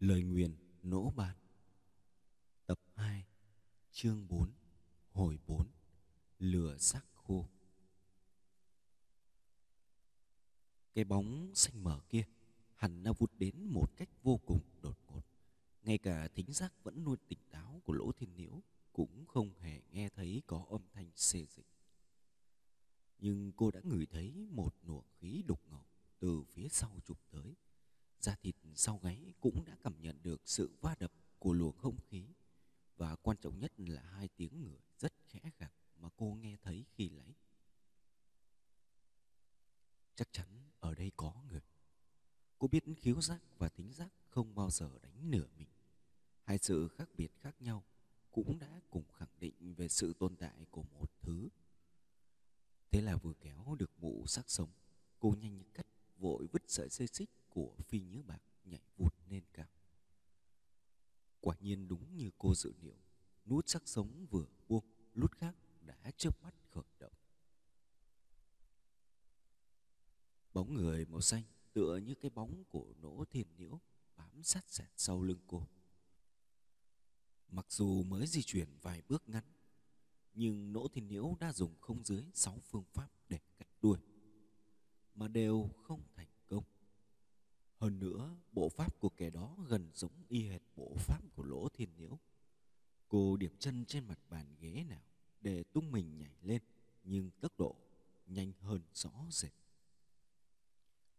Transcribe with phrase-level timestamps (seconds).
[0.00, 1.36] Lời nguyền nỗ Bạt
[2.66, 3.26] Tập 2
[3.92, 4.50] Chương 4
[5.12, 5.66] Hồi 4
[6.38, 7.48] Lửa Sắc khô
[10.94, 12.24] Cái bóng xanh mờ kia
[12.74, 15.22] hẳn đã vụt đến một cách vô cùng đột ngột.
[15.82, 18.62] Ngay cả thính giác vẫn luôn tỉnh táo của lỗ thiên nhiễu
[18.92, 21.66] cũng không hề nghe thấy có âm thanh xê dịch.
[23.18, 25.84] Nhưng cô đã ngửi thấy một luồng khí đục ngầu
[26.18, 27.54] từ phía sau trục tới
[28.20, 31.98] da thịt sau gáy cũng đã cảm nhận được sự va đập của luồng không
[32.00, 32.26] khí.
[32.96, 36.84] Và quan trọng nhất là hai tiếng người rất khẽ khàng mà cô nghe thấy
[36.94, 37.34] khi lấy.
[40.14, 41.60] Chắc chắn ở đây có người.
[42.58, 45.68] Cô biết khiếu giác và tính giác không bao giờ đánh nửa mình.
[46.44, 47.84] Hai sự khác biệt khác nhau
[48.30, 51.48] cũng đã cùng khẳng định về sự tồn tại của một thứ.
[52.90, 54.70] Thế là vừa kéo được mụ sắc sống,
[55.18, 55.86] cô nhanh như cắt
[56.18, 59.68] vội vứt sợi dây xích của phi nhớ bạc nhảy vụt lên cao.
[61.40, 62.96] Quả nhiên đúng như cô dự liệu,
[63.46, 67.12] nút sắc sống vừa buông, lút khác đã chớp mắt khởi động.
[70.52, 73.80] Bóng người màu xanh tựa như cái bóng của nỗ thiên nhiễu
[74.16, 75.66] bám sát sẹt sau lưng cô.
[77.48, 79.44] Mặc dù mới di chuyển vài bước ngắn,
[80.34, 83.98] nhưng nỗ thiên nhiễu đã dùng không dưới sáu phương pháp để cắt đuôi
[85.18, 86.64] mà đều không thành công.
[87.76, 91.68] hơn nữa, bộ pháp của kẻ đó gần giống y hệt bộ pháp của Lỗ
[91.68, 92.18] Thiên Nhiễu.
[93.08, 95.02] Cô điểm chân trên mặt bàn ghế nào
[95.40, 96.62] để tung mình nhảy lên,
[97.04, 97.76] nhưng tốc độ
[98.26, 99.52] nhanh hơn rõ rệt.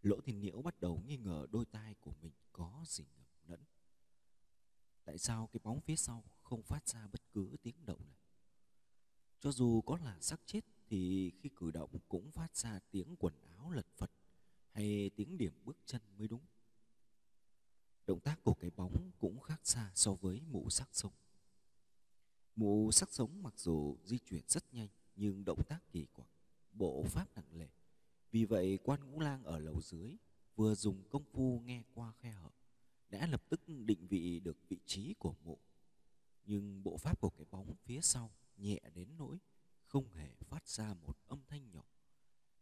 [0.02, 3.63] Lỗ Thiên Nhiễu bắt đầu nghi ngờ đôi tai của mình có gì ngầm lẫn.
[5.06, 8.17] Tại sao cái bóng phía sau không phát ra bất cứ tiếng động nào?
[9.39, 13.34] Cho dù có là xác chết thì khi cử động cũng phát ra tiếng quần
[13.58, 14.12] áo lật phật
[14.72, 16.42] hay tiếng điểm bước chân mới đúng.
[18.08, 21.14] Động tác của cái bóng cũng khác xa so với mụ sắc sống.
[22.56, 26.30] Mụ sắc sống mặc dù di chuyển rất nhanh nhưng động tác kỳ quặc,
[26.72, 27.69] bộ pháp nặng lệ.
[28.31, 30.18] Vì vậy quan ngũ lang ở lầu dưới
[30.56, 32.50] vừa dùng công phu nghe qua khe hở
[33.09, 35.58] đã lập tức định vị được vị trí của mụ.
[36.46, 39.38] Nhưng bộ pháp của cái bóng phía sau nhẹ đến nỗi
[39.89, 41.83] không hề phát ra một âm thanh nhỏ.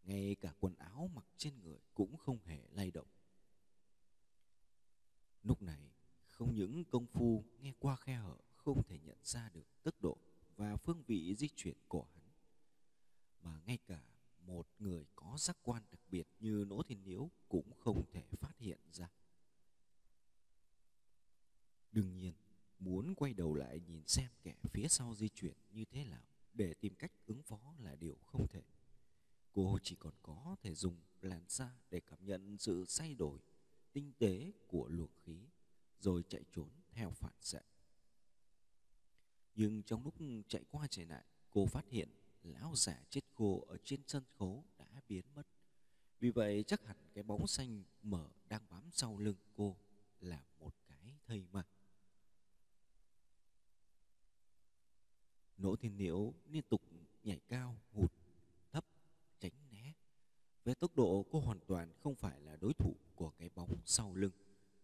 [0.03, 3.07] Ngay cả quần áo mặc trên người cũng không hề lay động.
[5.43, 5.91] Lúc này,
[6.29, 10.17] không những công phu nghe qua khe hở không thể nhận ra được tốc độ
[10.55, 12.23] và phương vị di chuyển của hắn,
[13.41, 14.03] mà ngay cả
[14.39, 18.57] một người có giác quan đặc biệt như nỗ thiên nhiễu cũng không thể phát
[18.57, 19.09] hiện ra.
[21.91, 22.33] Đương nhiên,
[22.79, 26.23] muốn quay đầu lại nhìn xem kẻ phía sau di chuyển như thế nào
[26.57, 28.61] để tìm cách ứng phó là điều không thể.
[29.53, 33.39] Cô chỉ còn có thể dùng làn da để cảm nhận sự thay đổi
[33.93, 35.47] tinh tế của luồng khí,
[35.99, 37.59] rồi chạy trốn theo phản xạ.
[39.55, 40.13] Nhưng trong lúc
[40.47, 42.09] chạy qua chạy lại, cô phát hiện
[42.43, 45.47] lão giả chết khô ở trên sân khấu đã biến mất.
[46.19, 49.77] Vì vậy, chắc hẳn cái bóng xanh mở đang bám sau lưng cô
[50.19, 51.67] là một cái thây mặt.
[55.57, 56.81] Nỗ thiên liễu liên tục
[57.23, 58.11] nhảy cao, hụt
[60.67, 64.13] về tốc độ cô hoàn toàn không phải là đối thủ của cái bóng sau
[64.15, 64.31] lưng,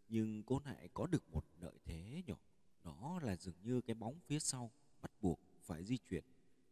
[0.07, 2.37] Nhưng cô lại có được một lợi thế nhỏ.
[2.83, 6.23] Đó là dường như cái bóng phía sau bắt buộc phải di chuyển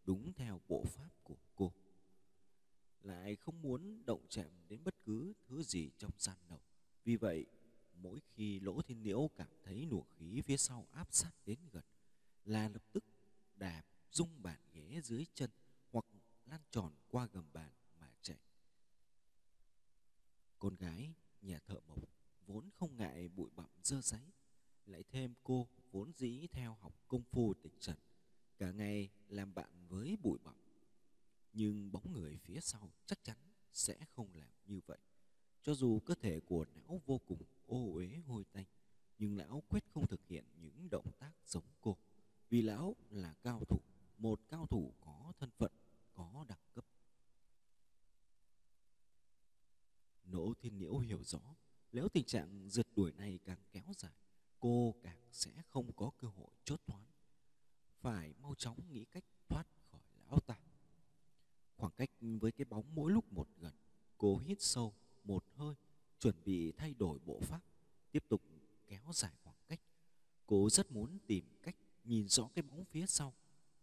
[0.06, 1.74] đúng theo bộ pháp của cô.
[3.04, 6.60] Lại không muốn động chạm đến bất cứ thứ gì trong gian đầu
[7.04, 7.46] Vì vậy,
[7.94, 11.84] mỗi khi lỗ thiên liễu cảm thấy luồng khí phía sau áp sát đến gần,
[12.46, 13.04] Là lập tức
[13.56, 15.50] đạp rung bàn ghế dưới chân
[15.92, 16.06] hoặc
[16.46, 18.38] lan tròn qua gầm bàn mà chạy.
[20.60, 22.00] con gái nhà thợ mộc
[22.48, 24.32] vốn không ngại bụi bặm dơ giấy,
[24.86, 27.98] lại thêm cô vốn dĩ theo học công phu tịch trần,
[28.58, 30.56] cả ngày làm bạn với bụi bặm.
[31.54, 33.38] Nhưng bóng người phía sau chắc chắn
[33.74, 34.98] sẽ không làm như vậy.
[35.62, 38.66] Cho dù cơ thể của não vô cùng ô uế hôi tanh,
[39.18, 41.98] nhưng lão quyết không thực hiện những động tác giống cô,
[42.50, 43.80] vì lão là cao thủ
[44.22, 45.72] một cao thủ có thân phận
[46.14, 46.86] có đẳng cấp
[50.32, 51.56] Nỗ Thiên Nhiễu hiểu rõ,
[51.92, 54.12] nếu tình trạng rượt đuổi này càng kéo dài,
[54.60, 57.06] cô càng sẽ không có cơ hội chốt thoát.
[58.02, 60.60] Phải mau chóng nghĩ cách thoát khỏi lão ta.
[61.78, 63.74] Khoảng cách với cái bóng mỗi lúc một gần,
[64.18, 64.94] cô hít sâu
[65.24, 65.76] một hơi,
[66.20, 67.62] chuẩn bị thay đổi bộ pháp,
[68.12, 68.42] tiếp tục
[68.88, 69.80] kéo dài khoảng cách.
[70.46, 73.34] Cô rất muốn tìm cách nhìn rõ cái bóng phía sau,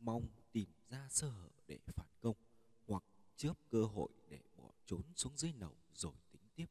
[0.01, 2.37] mong tìm ra sơ hở để phản công,
[2.87, 3.05] hoặc
[3.37, 6.67] chớp cơ hội để bỏ trốn xuống dưới nầu rồi tính tiếp.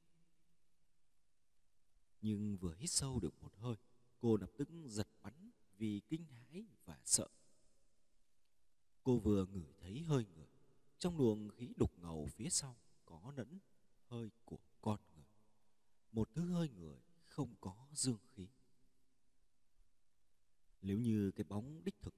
[2.21, 3.75] nhưng vừa hít sâu được một hơi,
[4.19, 7.27] cô lập tức giật bắn vì kinh hãi và sợ.
[9.03, 10.47] Cô vừa ngửi thấy hơi người
[10.97, 12.75] trong luồng khí đục ngầu phía sau
[13.05, 13.59] có lẫn
[14.07, 15.17] hơi của con người
[16.17, 18.47] một thứ hơi người không có dương khí.
[20.81, 22.13] Nếu như cái bóng đích thực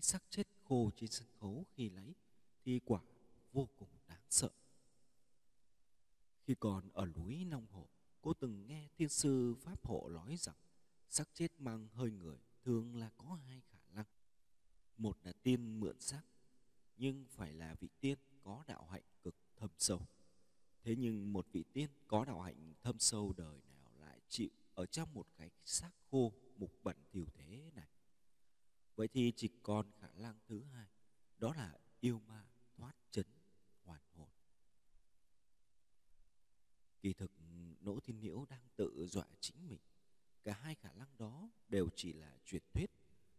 [0.00, 2.14] xác chết khô trên sân khấu khi lấy
[2.64, 3.00] thì quả
[3.52, 4.50] vô cùng đáng sợ
[6.50, 7.88] khi còn ở núi Nông Hộ,
[8.20, 10.56] cô từng nghe thiên sư Pháp Hộ nói rằng
[11.10, 14.04] xác chết mang hơi người thường là có hai khả năng.
[14.96, 16.22] Một là tiên mượn xác,
[16.96, 20.06] nhưng phải là vị tiên có đạo hạnh cực thâm sâu.
[20.82, 24.86] Thế nhưng một vị tiên có đạo hạnh thâm sâu đời nào lại chịu ở
[24.86, 27.88] trong một cái xác khô mục bẩn thiểu thế này.
[29.00, 30.88] Vậy thì chỉ còn khả năng thứ hai,
[31.38, 32.44] đó là yêu ma
[32.76, 33.26] thoát chấn
[33.84, 34.28] hoàn hồn.
[37.00, 37.32] Kỳ thực
[37.80, 39.80] Nỗ Thiên Nhiễu đang tự dọa chính mình.
[40.44, 42.90] Cả hai khả năng đó đều chỉ là truyền thuyết.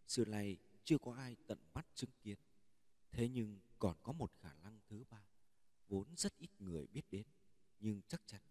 [0.07, 2.37] Xưa nay chưa có ai tận mắt chứng kiến.
[3.11, 5.25] Thế nhưng còn có một khả năng thứ ba,
[5.87, 7.25] vốn rất ít người biết đến,
[7.79, 8.41] nhưng chắc chắn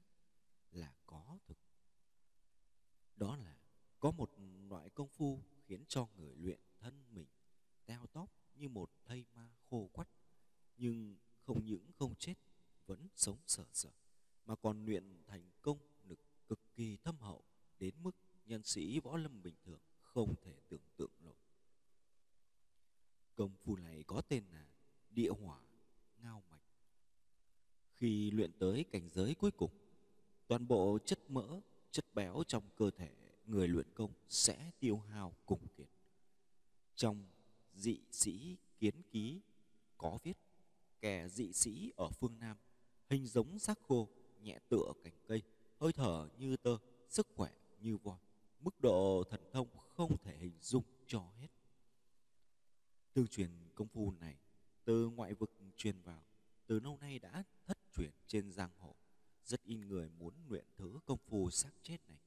[0.73, 1.59] là có thực.
[3.17, 3.57] Đó là
[4.01, 4.31] có một
[4.69, 7.27] loại công phu khiến cho người luyện thân mình
[7.87, 10.09] teo tóp như một thây ma khô quắt,
[10.77, 11.17] nhưng
[11.47, 12.35] không những không chết,
[12.87, 13.91] vẫn sống sở sở
[14.47, 16.19] mà còn luyện thành công lực
[16.49, 17.45] cực kỳ thâm hậu
[17.79, 18.17] đến mức
[18.47, 21.35] nhân sĩ võ lâm bình thường không thể tưởng tượng nổi.
[23.35, 24.67] Công phu này có tên là
[25.11, 25.61] địa hỏa
[26.23, 26.63] ngao mạch.
[27.97, 29.71] Khi luyện tới cảnh giới cuối cùng,
[30.47, 31.61] toàn bộ chất mỡ,
[31.91, 33.11] chất béo trong cơ thể
[33.47, 35.89] người luyện công sẽ tiêu hao cùng kiệt.
[37.01, 37.25] Trong
[37.75, 39.41] dị sĩ kiến ký
[39.99, 40.39] có viết
[41.01, 42.57] kẻ dị sĩ ở phương Nam
[43.09, 44.09] hình giống xác khô
[44.43, 45.43] nhẹ tựa cành cây,
[45.77, 47.51] hơi thở như tơ, sức khỏe
[47.81, 48.19] như voi,
[48.61, 51.49] mức độ thần thông không thể hình dung cho hết.
[53.13, 54.37] Tương truyền công phu này
[54.85, 56.25] từ ngoại vực truyền vào,
[56.67, 58.95] từ lâu nay đã thất truyền trên giang hồ.
[59.45, 62.21] Rất ít người muốn luyện thứ công phu xác chết này,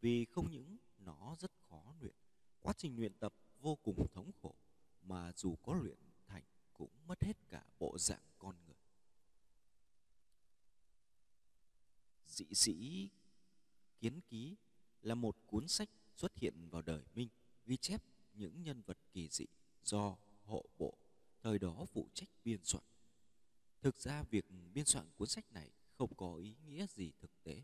[0.00, 2.14] vì không những nó rất khó luyện,
[2.60, 4.54] quá trình luyện tập vô cùng thống khổ,
[5.02, 8.76] mà dù có luyện thành cũng mất hết cả bộ dạng con người.
[12.26, 13.08] Dị sĩ
[14.00, 14.56] Kiến Ký
[15.02, 17.28] là một cuốn sách xuất hiện vào đời Minh
[17.66, 18.02] ghi chép
[18.34, 19.46] những nhân vật kỳ dị
[19.82, 20.98] do hộ bộ
[21.42, 22.84] thời đó phụ trách biên soạn.
[23.80, 24.44] Thực ra việc
[24.74, 27.62] biên soạn cuốn sách này không có ý nghĩa gì thực tế,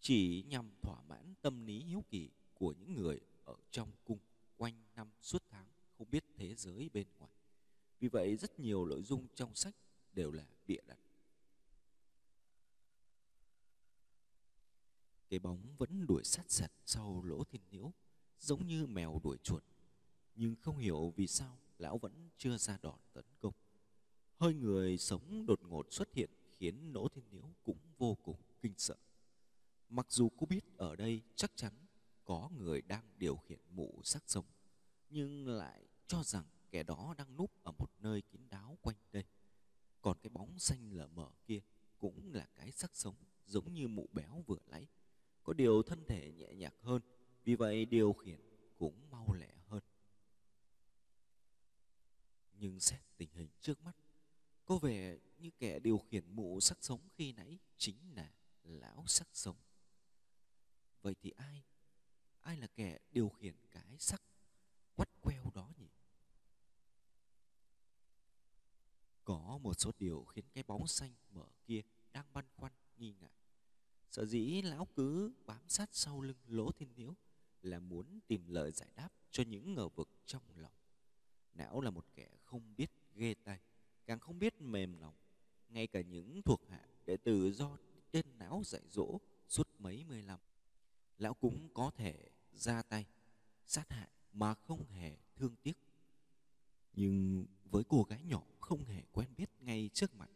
[0.00, 4.18] chỉ nhằm thỏa mãn tâm lý hiếu kỳ của những người ở trong cung
[4.62, 5.66] quanh năm suốt tháng
[5.98, 7.32] không biết thế giới bên ngoài.
[8.00, 9.74] Vì vậy rất nhiều nội dung trong sách
[10.12, 10.98] đều là bịa đặt.
[15.28, 17.92] Cái bóng vẫn đuổi sát sạt sau lỗ thiên nhiễu,
[18.40, 19.64] giống như mèo đuổi chuột.
[20.34, 23.54] Nhưng không hiểu vì sao lão vẫn chưa ra đòn tấn công.
[24.36, 28.74] Hơi người sống đột ngột xuất hiện khiến lỗ thiên nhiễu cũng vô cùng kinh
[28.76, 28.96] sợ.
[29.88, 31.72] Mặc dù cô biết ở đây chắc chắn
[32.24, 34.44] có người đang điều khiển mụ sắc sống,
[35.10, 39.24] nhưng lại cho rằng kẻ đó đang núp ở một nơi kín đáo quanh đây.
[40.02, 41.60] Còn cái bóng xanh lờ mờ kia
[41.98, 43.14] cũng là cái sắc sống
[43.46, 44.88] giống như mụ béo vừa lấy
[45.44, 47.02] có điều thân thể nhẹ nhàng hơn,
[47.44, 48.40] vì vậy điều khiển
[48.78, 49.82] cũng mau lẹ hơn.
[52.52, 53.96] Nhưng xét tình hình trước mắt,
[54.64, 59.28] có vẻ như kẻ điều khiển mụ sắc sống khi nãy chính là lão sắc
[59.32, 59.56] sống.
[61.02, 61.62] Vậy thì ai?
[62.42, 64.22] Ai là kẻ điều khiển cái sắc
[64.96, 65.88] quắt queo đó nhỉ?
[69.24, 71.82] Có một số điều khiến cái bóng xanh mở kia
[72.12, 73.30] đang băn khoăn nghi ngại.
[74.10, 77.14] Sở dĩ lão cứ bám sát sau lưng lỗ thiên nhiễu
[77.62, 80.72] là muốn tìm lời giải đáp cho những ngờ vực trong lòng.
[81.54, 83.60] Não là một kẻ không biết ghê tay,
[84.06, 85.14] càng không biết mềm lòng.
[85.68, 87.76] Ngay cả những thuộc hạ đệ tử do
[88.10, 89.18] tên não dạy dỗ
[89.48, 90.40] suốt mấy mươi năm.
[91.22, 92.14] Lão cũng có thể
[92.52, 93.06] ra tay,
[93.66, 95.78] sát hại mà không hề thương tiếc.
[96.92, 100.30] Nhưng với cô gái nhỏ không hề quen biết ngay trước mặt,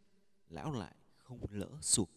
[0.49, 2.11] lão lại không lỡ sụp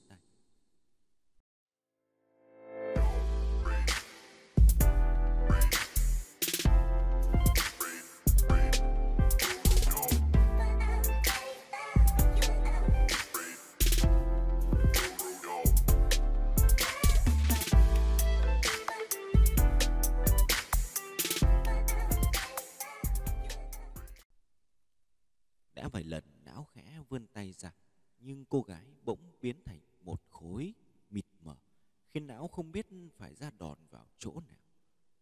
[32.60, 32.88] không biết
[33.18, 34.60] phải ra đòn vào chỗ nào.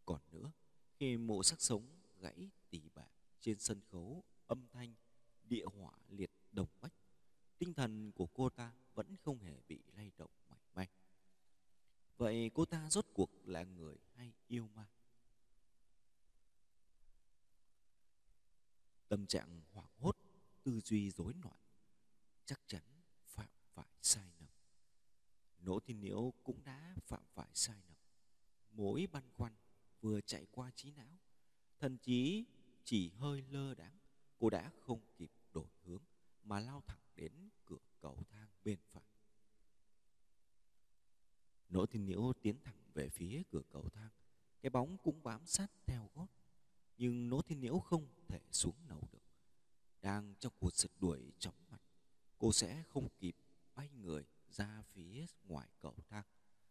[0.05, 0.51] Còn nữa,
[0.99, 1.85] khi mộ sắc sống
[2.19, 4.93] gãy tỉ bạc trên sân khấu âm thanh
[5.43, 6.93] địa hỏa liệt đồng bách
[7.57, 10.87] tinh thần của cô ta vẫn không hề bị lay động mảy may
[12.17, 14.87] vậy cô ta rốt cuộc là người hay yêu ma
[19.07, 20.17] tâm trạng hoảng hốt
[20.63, 21.59] tư duy rối loạn
[22.45, 22.83] chắc chắn
[23.25, 24.49] phạm phải sai lầm
[25.67, 27.97] nỗ thiên nhiễu cũng đã phạm phải sai lầm.
[28.71, 29.53] Mỗi băn khoăn
[30.01, 31.17] vừa chạy qua trí não
[31.79, 32.45] thần chí
[32.83, 33.97] chỉ hơi lơ đãng,
[34.39, 36.01] cô đã không kịp đổi hướng
[36.43, 37.31] mà lao thẳng đến
[37.65, 39.03] cửa cầu thang bên phải.
[41.69, 44.11] Nỗ thiên nhiễu tiến thẳng về phía cửa cầu thang,
[44.61, 46.27] cái bóng cũng bám sát theo gót,
[46.97, 49.23] nhưng nỗ thiên nhiễu không thể xuống lầu được.
[50.01, 51.81] Đang trong cuộc sượt đuổi chóng mặt,
[52.37, 53.35] cô sẽ không kịp
[53.75, 56.25] bay người ra phía ngoài cầu thang.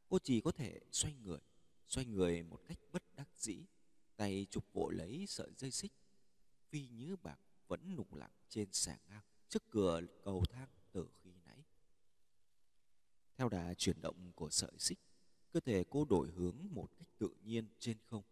[0.09, 1.41] Cô chỉ có thể xoay người
[1.89, 3.65] xoay người một cách bất đắc dĩ,
[4.17, 5.93] tay chụp vội lấy sợi dây xích.
[6.69, 11.31] Phi nhứ bạc vẫn nục lặng trên sàn ngang trước cửa cầu thang từ khi
[11.45, 11.65] nãy.
[13.37, 14.99] Theo đà chuyển động của sợi xích,
[15.53, 18.23] cơ thể cô đổi hướng một cách tự nhiên trên không,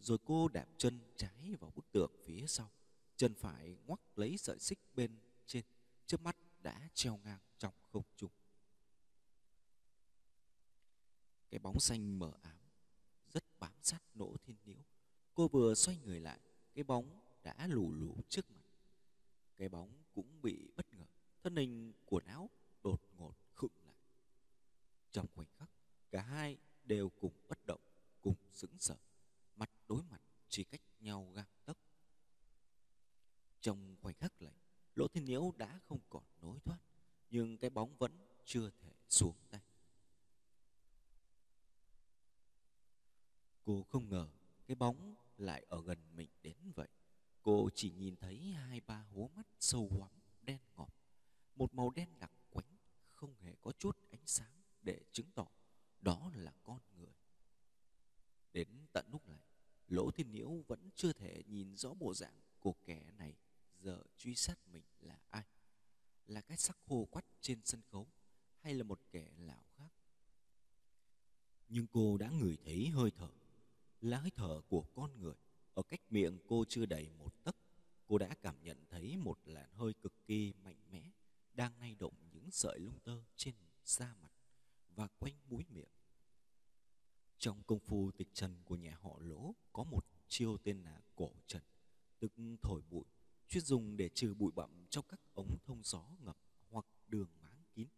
[0.00, 2.70] rồi cô đạp chân trái vào bức tường phía sau.
[3.16, 5.64] Chân phải ngoắc lấy sợi xích bên trên,
[6.06, 8.30] trước mắt đã treo ngang trong không trung.
[11.50, 12.56] Cái bóng xanh mờ ám
[13.32, 14.82] rất bám sát nỗ thiên nhiễu
[15.38, 16.40] cô vừa xoay người lại,
[16.74, 18.62] cái bóng đã lù lù trước mặt.
[19.56, 21.06] Cái bóng cũng bị bất ngờ,
[21.42, 22.50] thân hình của áo
[22.82, 23.96] đột ngột khựng lại.
[25.10, 25.70] Trong khoảnh khắc,
[26.10, 27.80] cả hai đều cùng bất động,
[28.20, 28.96] cùng sững sờ.
[29.56, 31.78] Mặt đối mặt chỉ cách nhau gang tấc.
[33.60, 34.54] Trong khoảnh khắc này
[34.94, 36.78] lỗ thiên nhiễu đã không còn nối thoát,
[37.30, 38.12] nhưng cái bóng vẫn
[38.44, 39.60] chưa thể xuống tay.
[43.68, 44.28] Cô không ngờ
[44.66, 46.88] cái bóng lại ở gần mình đến vậy.
[47.42, 50.88] Cô chỉ nhìn thấy hai ba hố mắt sâu hoắm, đen ngòm.
[51.54, 52.76] Một màu đen đặc quánh,
[53.14, 55.46] không hề có chút ánh sáng để chứng tỏ
[56.00, 57.14] đó là con người.
[58.52, 59.42] Đến tận lúc này,
[59.88, 63.34] lỗ thiên nhiễu vẫn chưa thể nhìn rõ bộ dạng của kẻ này.
[63.80, 65.44] Giờ truy sát mình là ai?
[66.26, 68.06] Là cái sắc khô quắt trên sân khấu
[68.60, 69.92] hay là một kẻ lão khác?
[71.68, 73.28] Nhưng cô đã ngửi thấy hơi thở
[74.00, 75.34] là hơi thở của con người.
[75.74, 77.56] Ở cách miệng cô chưa đầy một tấc,
[78.06, 81.10] cô đã cảm nhận thấy một làn hơi cực kỳ mạnh mẽ
[81.54, 84.32] đang lay động những sợi lông tơ trên da mặt
[84.94, 85.88] và quanh mũi miệng.
[87.38, 91.32] Trong công phu tịch trần của nhà họ lỗ, có một chiêu tên là cổ
[91.46, 91.62] trần,
[92.18, 93.04] tức thổi bụi,
[93.48, 96.36] chuyên dùng để trừ bụi bặm trong các ống thông gió ngập
[96.70, 97.88] hoặc đường máng kín.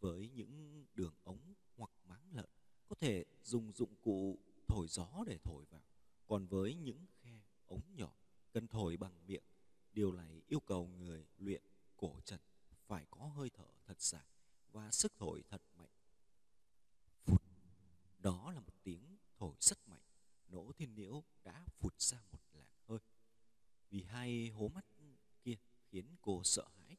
[0.00, 2.48] Với những đường ống hoặc máng lợn,
[2.88, 4.38] có thể dùng dụng cụ
[4.68, 5.82] thổi gió để thổi vào.
[6.26, 8.12] Còn với những khe ống nhỏ,
[8.52, 9.44] cần thổi bằng miệng,
[9.92, 11.62] điều này yêu cầu người luyện
[11.96, 12.40] cổ trần
[12.86, 14.26] phải có hơi thở thật dài
[14.72, 15.90] và sức thổi thật mạnh.
[17.24, 17.42] Phụt.
[18.18, 20.02] Đó là một tiếng thổi rất mạnh.
[20.48, 22.98] Nỗ thiên nhiễu đã phụt ra một làn hơi.
[23.90, 24.86] Vì hai hố mắt
[25.44, 25.56] kia
[25.90, 26.96] khiến cô sợ hãi,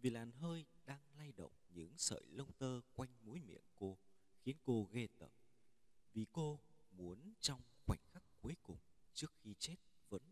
[0.00, 3.98] vì làn hơi đang lay động những sợi lông tơ quanh mũi miệng cô
[4.40, 5.30] khiến cô ghê tởm.
[6.14, 6.60] Vì cô
[6.96, 8.78] muốn trong khoảnh khắc cuối cùng,
[9.14, 9.76] trước khi chết
[10.08, 10.22] vẫn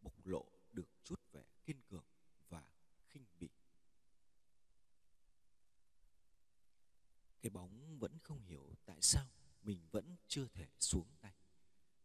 [0.00, 2.04] bộc lộ được chút vẻ kiên cường
[2.48, 2.68] và
[3.08, 3.48] khinh bỉ.
[7.42, 9.26] Cái bóng vẫn không hiểu tại sao
[9.62, 11.34] mình vẫn chưa thể xuống tay.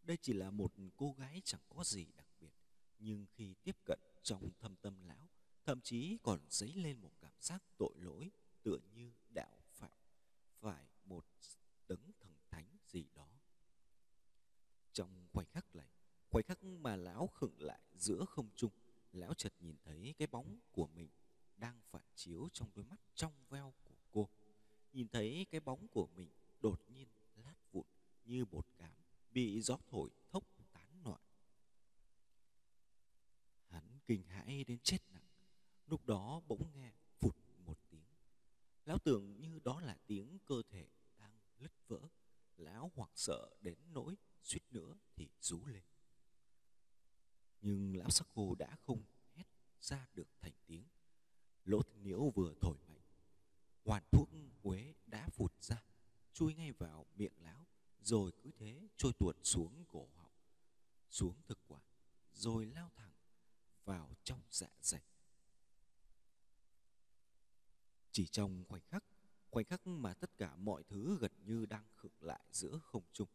[0.04, 2.54] Đây chỉ là một cô gái chẳng có gì đặc biệt,
[3.00, 5.30] nhưng khi tiếp cận trong thâm tâm lão,
[5.64, 8.32] thậm chí còn dấy lên một cảm giác tội lỗi
[8.64, 9.92] tựa như đạo phạm
[10.60, 11.26] phải một
[11.88, 13.40] đấng thần thánh gì đó
[14.94, 15.88] trong khoảnh khắc này,
[16.30, 18.72] khoảnh khắc mà lão khựng lại giữa không trung,
[19.12, 21.10] lão chợt nhìn thấy cái bóng của mình
[21.58, 24.30] đang phản chiếu trong đôi mắt trong veo của cô.
[24.94, 26.30] Nhìn thấy cái bóng của mình
[26.62, 27.86] đột nhiên lát vụn
[28.26, 28.94] như bột cám
[29.32, 31.22] bị gió thổi thốc tán loạn.
[33.68, 35.28] Hắn kinh hãi đến chết nặng,
[35.88, 37.36] lúc đó bỗng nghe phụt
[37.66, 38.06] một tiếng.
[38.86, 42.00] Lão tưởng như đó là tiếng cơ thể đang lứt vỡ,
[42.58, 45.84] lão hoảng sợ đến nỗi suýt nữa thì rú lên.
[47.62, 49.46] Nhưng lão sắc cô đã không hét
[49.82, 50.84] ra được thành tiếng.
[51.66, 53.02] Lỗ thanh nhiễu vừa thổi mạnh,
[53.86, 54.30] hoàn thuốc
[54.64, 55.84] quế đã phụt ra,
[56.34, 57.68] chui ngay vào miệng lão,
[58.02, 60.32] rồi cứ thế trôi tuột xuống cổ họng,
[61.10, 61.84] xuống thực quản,
[62.34, 63.14] rồi lao thẳng
[63.86, 65.02] vào trong dạ dày.
[68.12, 69.04] Chỉ trong khoảnh khắc
[69.52, 73.30] khoảnh khắc mà tất cả mọi thứ gần như đang khựng lại giữa không trung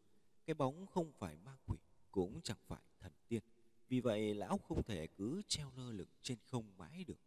[0.47, 1.77] cái bóng không phải ma quỷ
[2.11, 3.43] cũng chẳng phải thần tiên.
[3.87, 7.19] Vì vậy lão không thể cứ treo lơ lửng trên không mãi được.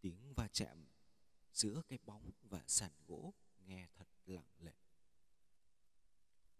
[0.00, 0.86] Tiếng va chạm
[1.52, 3.34] giữa cái bóng và sàn gỗ
[3.66, 4.72] nghe thật lặng lẽ.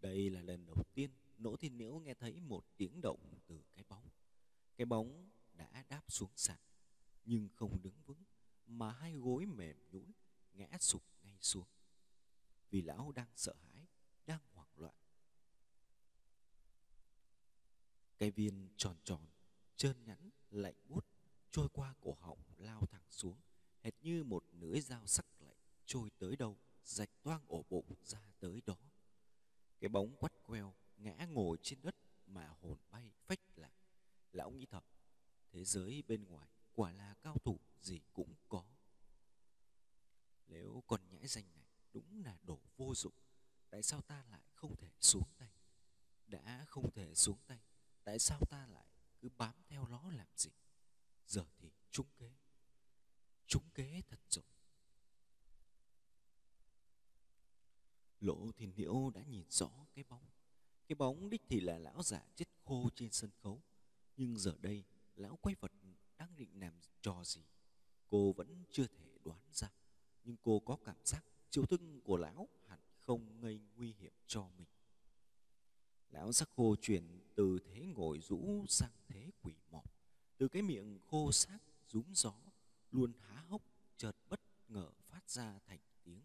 [0.01, 3.83] Đây là lần đầu tiên Nỗ Thiên Nhiễu nghe thấy một tiếng động từ cái
[3.89, 4.09] bóng.
[4.75, 6.59] Cái bóng đã đáp xuống sàn,
[7.25, 8.23] nhưng không đứng vững,
[8.65, 10.11] mà hai gối mềm nhũn
[10.53, 11.67] ngã sụp ngay xuống.
[12.69, 13.87] Vì lão đang sợ hãi,
[14.25, 14.95] đang hoảng loạn.
[18.19, 19.25] Cái viên tròn tròn,
[19.77, 21.05] trơn nhẵn, lạnh buốt
[21.51, 23.37] trôi qua cổ họng lao thẳng xuống,
[23.81, 28.31] hệt như một lưỡi dao sắc lạnh trôi tới đâu, rạch toang ổ bụng ra
[28.39, 28.77] tới đó.
[29.79, 31.95] Cái bóng quắt queo ngã ngồi trên đất
[32.25, 33.73] mà hồn bay phách lạc
[34.31, 34.83] Lão nghĩ thầm,
[35.51, 38.63] thế giới bên ngoài quả là cao thủ gì cũng có.
[40.47, 43.13] Nếu con nhãi danh này đúng là đồ vô dụng,
[43.69, 45.49] tại sao ta lại không thể xuống tay?
[46.27, 47.59] Đã không thể xuống tay,
[48.03, 48.85] tại sao ta lại
[49.21, 50.51] cứ bám theo nó làm gì?
[51.27, 52.31] Giờ thì trúng kế.
[53.47, 54.45] Trúng kế thật rồi.
[58.19, 60.25] Lỗ Thiên Liễu đã nhìn rõ cái bóng.
[60.87, 63.61] Cái bóng đích thì là lão giả chết khô trên sân khấu.
[64.17, 64.83] Nhưng giờ đây,
[65.15, 65.71] lão quay vật
[66.17, 67.41] đang định làm trò gì?
[68.07, 69.71] Cô vẫn chưa thể đoán ra.
[70.23, 74.49] Nhưng cô có cảm giác chiêu thức của lão hẳn không gây nguy hiểm cho
[74.57, 74.67] mình.
[76.11, 79.83] Lão sắc khô chuyển từ thế ngồi rũ sang thế quỷ mọt,
[80.37, 82.33] Từ cái miệng khô xác rúm gió,
[82.91, 83.61] luôn há hốc,
[83.97, 86.21] chợt bất ngờ phát ra thành tiếng.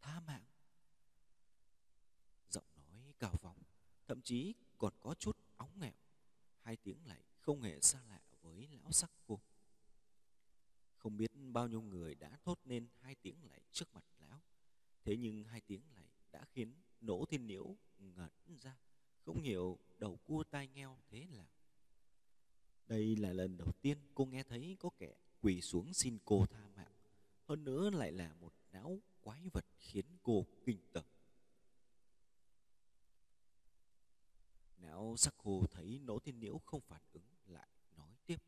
[0.00, 0.44] Tha mạng
[2.50, 3.58] giọng nói cao vọng,
[4.06, 5.94] thậm chí còn có chút óng nghẹo.
[6.62, 9.40] Hai tiếng lại không hề xa lạ với lão sắc khô.
[10.96, 14.40] Không biết bao nhiêu người đã thốt nên hai tiếng lại trước mặt lão.
[15.04, 16.74] Thế nhưng hai tiếng lại đã khiến
[17.06, 18.30] nỗ thiên liễu ngẩn
[18.62, 18.76] ra,
[19.24, 21.46] không hiểu đầu cua tai ngheo thế là.
[22.86, 26.68] Đây là lần đầu tiên cô nghe thấy có kẻ quỳ xuống xin cô tha
[26.76, 26.92] mạng.
[27.44, 31.04] Hơn nữa lại là một não quái vật khiến cô kinh tởm.
[34.78, 38.38] Não sắc khô thấy nỗ thiên liễu không phản ứng lại nói tiếp.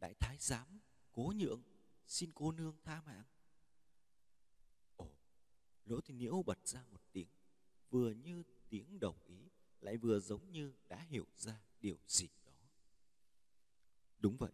[0.00, 0.80] Đại thái giám,
[1.12, 1.62] cố nhượng,
[2.06, 3.24] xin cô nương tha mạng.
[5.86, 7.28] Lỗ nỗ thiên nhiễu bật ra một tiếng,
[7.90, 9.48] vừa như tiếng đồng ý,
[9.80, 12.52] lại vừa giống như đã hiểu ra điều gì đó.
[14.18, 14.52] Đúng vậy,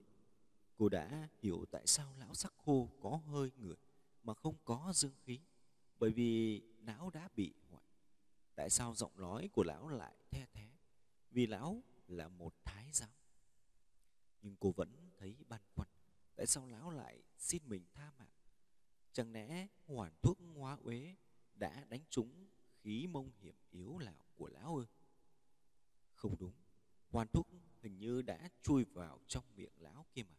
[0.76, 3.76] cô đã hiểu tại sao lão sắc khô có hơi người
[4.22, 5.40] mà không có dương khí.
[5.98, 7.84] Bởi vì não đã bị hoại
[8.56, 10.68] Tại sao giọng nói của lão lại the thế?
[11.30, 13.10] Vì lão là một thái giám.
[14.42, 15.88] Nhưng cô vẫn thấy băn khoăn.
[16.36, 18.35] Tại sao lão lại xin mình tha mạng?
[19.16, 21.14] Chẳng lẽ hoàn thuốc hóa uế
[21.54, 22.46] đã đánh trúng
[22.80, 24.86] khí mông hiểm yếu là của lão ư?
[26.14, 26.52] Không đúng.
[27.10, 27.48] Hoàn thuốc
[27.80, 30.36] hình như đã chui vào trong miệng lão kia mà.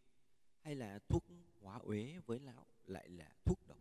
[0.60, 1.24] Hay là thuốc
[1.62, 3.78] hóa uế với lão lại là thuốc độc?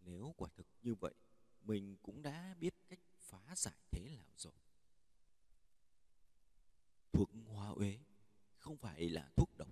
[0.00, 1.14] Nếu quả thực như vậy,
[1.62, 4.52] mình cũng đã biết cách phá giải thế lão rồi
[7.12, 7.98] thuốc hóa uế
[8.58, 9.68] không phải là thuốc độc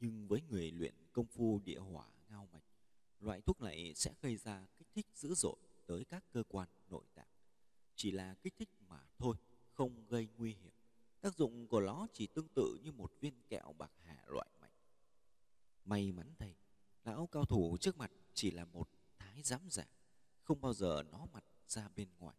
[0.00, 2.06] nhưng với người luyện công phu địa hỏa
[3.22, 5.56] loại thuốc này sẽ gây ra kích thích dữ dội
[5.86, 7.28] tới các cơ quan nội tạng.
[7.96, 9.36] Chỉ là kích thích mà thôi
[9.72, 10.72] không gây nguy hiểm.
[11.20, 14.72] Tác dụng của nó chỉ tương tự như một viên kẹo bạc hà loại mạnh.
[15.84, 16.54] May mắn thay
[17.04, 19.86] lão cao thủ trước mặt chỉ là một thái giám giả
[20.42, 22.36] không bao giờ nó mặt ra bên ngoài.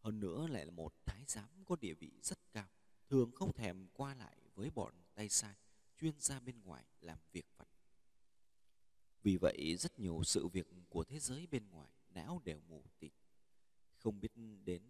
[0.00, 2.68] Hơn nữa lại là một thái giám có địa vị rất cao,
[3.08, 5.54] thường không thèm qua lại với bọn tay sai,
[6.00, 7.68] chuyên ra bên ngoài làm việc vặt.
[9.22, 13.12] Vì vậy rất nhiều sự việc của thế giới bên ngoài não đều mù tịt.
[13.98, 14.32] Không biết
[14.64, 14.82] đến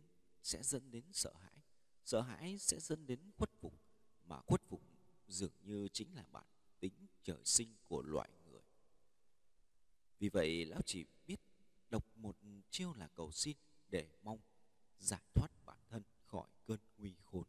[0.43, 1.59] sẽ dẫn đến sợ hãi,
[2.05, 3.75] sợ hãi sẽ dẫn đến khuất phục,
[4.25, 4.83] mà khuất phục
[5.29, 6.47] dường như chính là bản
[6.81, 8.63] tính trời sinh của loại người.
[10.19, 11.41] Vì vậy lão chỉ biết
[11.91, 12.37] đọc một
[12.71, 13.57] chiêu là cầu xin
[13.89, 14.39] để mong
[14.99, 17.45] giải thoát bản thân khỏi cơn nguy khốn.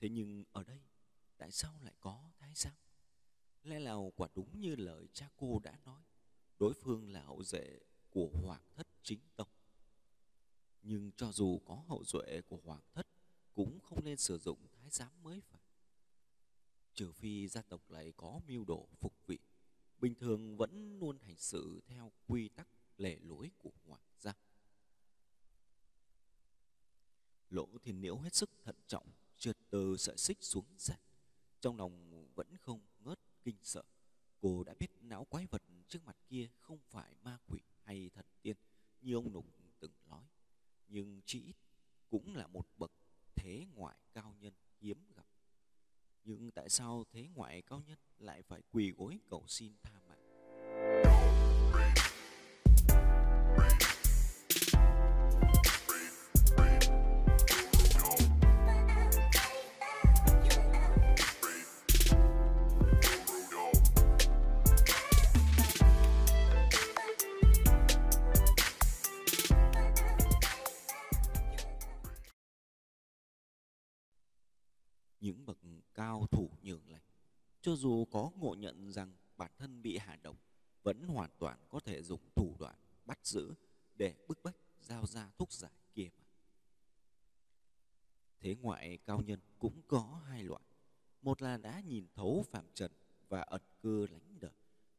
[0.00, 0.80] Thế nhưng ở đây,
[1.44, 2.72] tại sao lại có thái giám?
[3.62, 6.02] Lẽ nào quả đúng như lời cha cô đã nói,
[6.58, 7.78] đối phương là hậu duệ
[8.10, 9.48] của hoàng thất chính tộc
[10.82, 13.06] Nhưng cho dù có hậu duệ của hoàng thất,
[13.54, 15.60] cũng không nên sử dụng thái giám mới phải.
[16.94, 19.38] Trừ phi gia tộc lại có mưu đồ phục vị,
[19.98, 24.34] bình thường vẫn luôn hành xử theo quy tắc lề lối của hoàng gia.
[27.50, 29.06] Lỗ thiên liễu hết sức thận trọng,
[29.38, 30.98] trượt từ sợi xích xuống sàn.
[31.64, 33.82] Trong lòng vẫn không ngớt kinh sợ.
[34.40, 38.26] Cô đã biết não quái vật trước mặt kia không phải ma quỷ hay thần
[38.42, 38.56] tiên
[39.00, 39.46] như ông Nục
[39.80, 40.24] từng nói,
[40.88, 41.56] nhưng chỉ ít
[42.08, 42.92] cũng là một bậc
[43.34, 45.26] thế ngoại cao nhân hiếm gặp.
[46.24, 50.00] Nhưng tại sao thế ngoại cao nhân lại phải quỳ gối cầu xin tha
[77.64, 80.36] cho dù có ngộ nhận rằng bản thân bị hạ độc,
[80.82, 82.74] vẫn hoàn toàn có thể dùng thủ đoạn
[83.04, 83.54] bắt giữ
[83.96, 86.24] để bức bách, giao ra thuốc giải kia mà.
[88.40, 90.62] Thế ngoại cao nhân cũng có hai loại.
[91.22, 92.92] Một là đã nhìn thấu phạm trần
[93.28, 94.52] và ẩn cư lánh đời.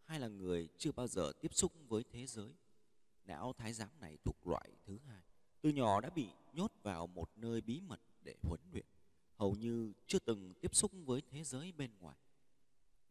[0.03, 2.53] Hai là người chưa bao giờ tiếp xúc với thế giới.
[3.25, 5.21] Não thái giám này thuộc loại thứ hai.
[5.61, 8.85] Từ nhỏ đã bị nhốt vào một nơi bí mật để huấn luyện.
[9.35, 12.17] Hầu như chưa từng tiếp xúc với thế giới bên ngoài.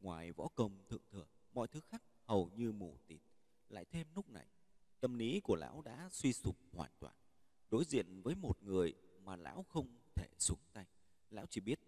[0.01, 3.21] Ngoài võ công thượng thừa, mọi thứ khác hầu như mù tịt.
[3.69, 4.47] Lại thêm lúc này,
[5.01, 7.15] tâm lý của lão đã suy sụp hoàn toàn.
[7.71, 10.87] Đối diện với một người mà lão không thể xuống tay,
[11.31, 11.81] lão chỉ biết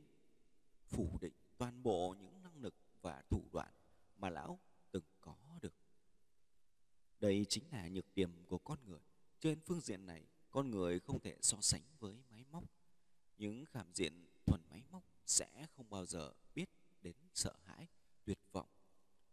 [0.87, 3.73] phủ định toàn bộ những năng lực và thủ đoạn
[4.17, 4.59] mà lão
[4.91, 5.75] từng có được.
[7.21, 9.01] Đây chính là nhược điểm của con người.
[9.41, 12.65] Trên phương diện này, con người không thể so sánh với máy móc
[13.39, 16.69] những khảm diện thuần máy móc sẽ không bao giờ biết
[17.03, 17.87] đến sợ hãi
[18.27, 18.69] tuyệt vọng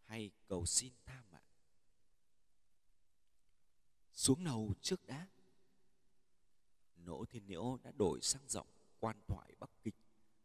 [0.06, 1.44] hay cầu xin tha mạng
[4.14, 5.28] xuống nầu trước đã,
[6.96, 8.68] nỗ thiên nhiễu đã đổi sang giọng
[9.00, 9.96] quan thoại bắc kinh,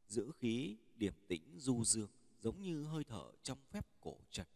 [0.08, 4.46] giữ khí điềm tĩnh du dương, giống như hơi thở trong phép cổ trần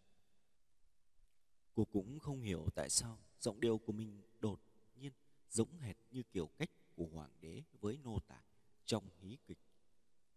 [1.74, 4.60] cô cũng không hiểu tại sao giọng điệu của mình đột
[4.96, 5.12] nhiên
[5.50, 8.44] giống hệt như kiểu cách của hoàng đế với nô tài
[8.84, 9.58] trong hí kịch.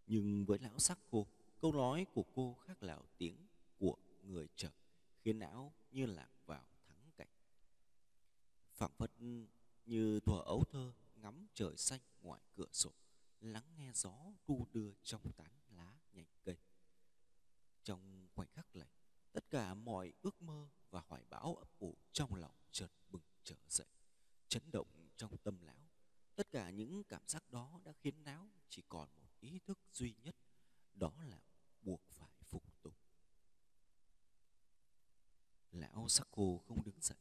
[0.08, 1.28] Nhưng với lão sắc cô
[1.66, 3.48] câu nói của cô khác lào tiếng
[3.80, 4.70] của người chợ,
[5.22, 7.28] khiến não như lạc vào thắng cảnh.
[8.74, 9.12] phảng phất
[9.86, 12.92] như thuở ấu thơ ngắm trời xanh ngoài cửa sổ,
[13.42, 14.16] lắng nghe gió
[14.48, 16.58] đu đưa trong tán lá nhành cây.
[17.84, 18.90] Trong khoảnh khắc này,
[19.32, 23.56] tất cả mọi ước mơ và hoài bão ấp ủ trong lòng chợt bừng trở
[23.68, 23.88] dậy,
[24.48, 25.90] chấn động trong tâm lão
[26.36, 30.16] Tất cả những cảm giác đó đã khiến não chỉ còn một ý thức duy
[30.24, 30.36] nhất,
[30.96, 31.40] đó là
[31.82, 32.94] buộc phải phục tùng.
[36.00, 37.18] Osako không đứng dậy,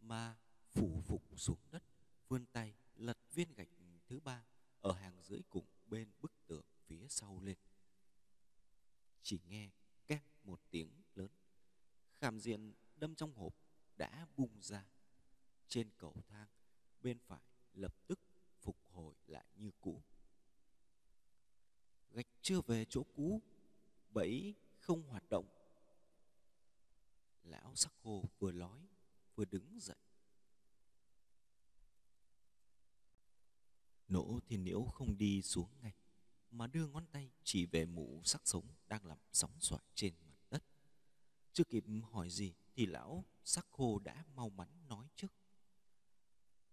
[0.00, 0.36] mà
[0.70, 1.82] phủ phục xuống đất,
[2.28, 3.68] vươn tay lật viên gạch
[4.10, 4.44] thứ ba
[4.80, 7.56] ở hàng dưới cùng bên bức tường phía sau lên.
[9.22, 9.70] Chỉ nghe
[10.06, 11.30] két một tiếng lớn,
[12.16, 13.54] khảm diện đâm trong hộp
[13.96, 14.86] đã bung ra.
[15.68, 16.48] Trên cầu thang
[17.02, 18.20] bên phải lập tức
[18.60, 20.02] phục hồi lại như cũ.
[22.10, 23.42] Gạch chưa về chỗ cũ,
[24.10, 25.59] bẫy không hoạt động.
[27.50, 28.88] Lão sắc khô vừa nói
[29.34, 29.96] vừa đứng dậy.
[34.08, 35.94] Nỗ thiên nhiễu không đi xuống ngay,
[36.50, 40.38] mà đưa ngón tay chỉ về mũ sắc sống đang làm sóng xoài trên mặt
[40.50, 40.62] đất.
[41.52, 45.32] Chưa kịp hỏi gì thì lão sắc khô đã mau mắn nói trước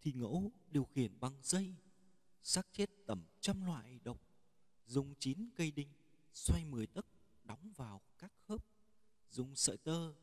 [0.01, 1.75] thì ngẫu điều khiển bằng dây
[2.43, 4.21] xác chết tầm trăm loại độc
[4.85, 5.93] dùng chín cây đinh
[6.33, 7.05] xoay mười tấc
[7.43, 8.65] đóng vào các khớp
[9.29, 10.13] dùng sợi tơ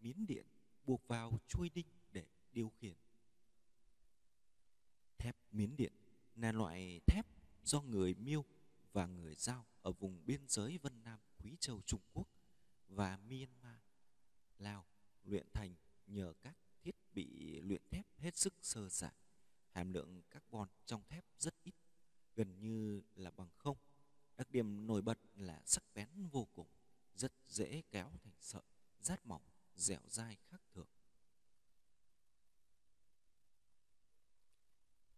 [0.00, 0.46] miến điện
[0.84, 2.94] buộc vào chuôi đinh để điều khiển
[5.18, 5.92] thép miến điện
[6.34, 7.26] là loại thép
[7.64, 8.44] do người miêu
[8.92, 12.28] và người giao ở vùng biên giới vân nam quý châu trung quốc
[12.88, 13.78] và myanmar
[14.58, 14.84] lào
[15.24, 15.74] luyện thành
[16.06, 19.12] nhờ các thiết bị luyện thép hết sức sơ sài.
[19.70, 21.74] Hàm lượng carbon trong thép rất ít,
[22.34, 23.76] gần như là bằng không.
[24.36, 26.66] Đặc điểm nổi bật là sắc bén vô cùng,
[27.14, 28.62] rất dễ kéo thành sợi,
[29.00, 29.42] rát mỏng,
[29.76, 30.88] dẻo dai khác thường.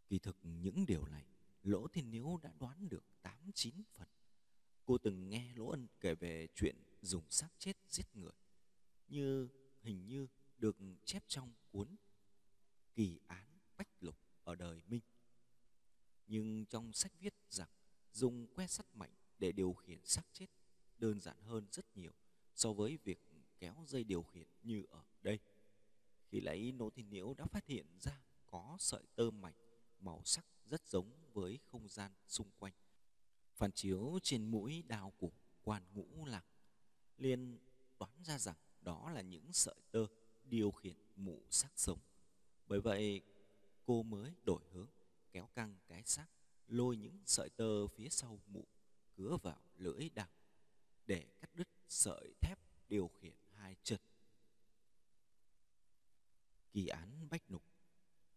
[0.09, 1.27] Kỳ thực những điều này,
[1.63, 4.09] Lỗ Thiên Niếu đã đoán được tám chín phần.
[4.85, 8.33] Cô từng nghe Lỗ Ân kể về chuyện dùng xác chết giết người,
[9.09, 9.49] như
[9.83, 10.27] hình như
[10.59, 11.97] được chép trong cuốn
[12.95, 15.03] Kỳ án Bách Lục ở đời Minh.
[16.27, 17.71] Nhưng trong sách viết rằng
[18.13, 20.47] dùng que sắt mạnh để điều khiển xác chết
[20.99, 22.13] đơn giản hơn rất nhiều
[22.55, 23.28] so với việc
[23.59, 25.39] kéo dây điều khiển như ở đây.
[26.29, 29.57] Khi lấy nỗ thì nhiễu đã phát hiện ra có sợi tơ mạch
[30.01, 32.73] màu sắc rất giống với không gian xung quanh.
[33.55, 35.31] Phản chiếu trên mũi đào của
[35.63, 36.45] quan ngũ lạc,
[37.17, 37.59] liền
[37.99, 40.07] đoán ra rằng đó là những sợi tơ
[40.45, 41.99] điều khiển mụ sắc sống.
[42.67, 43.23] Bởi vậy,
[43.85, 44.89] cô mới đổi hướng
[45.33, 46.27] kéo căng cái xác
[46.69, 48.65] lôi những sợi tơ phía sau mụ
[49.17, 50.29] cứa vào lưỡi đao
[51.07, 54.01] để cắt đứt sợi thép điều khiển hai chân.
[56.73, 57.63] Kỳ án bách nục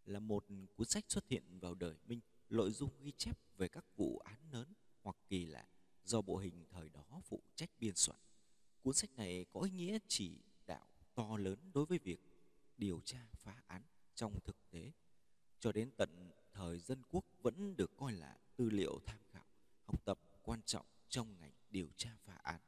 [0.06, 3.86] là một cuốn sách xuất hiện vào đời minh, nội dung ghi chép về các
[3.96, 5.68] vụ án lớn hoặc kỳ lạ
[6.04, 8.20] do bộ hình thời đó phụ trách biên soạn.
[8.82, 12.20] Cuốn sách này có ý nghĩa chỉ đạo to lớn đối với việc
[12.78, 13.84] điều tra phá án
[14.16, 14.92] trong thực tế.
[15.60, 19.46] Cho đến tận thời dân quốc vẫn được coi là tư liệu tham khảo,
[19.84, 22.60] học tập quan trọng trong ngành điều tra phá án.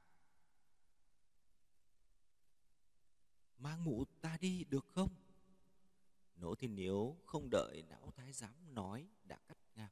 [3.58, 5.10] Mang mụ ta đi được không?
[6.36, 9.92] Nỗ thiên niếu không đợi não thái giám nói đã cắt ngang.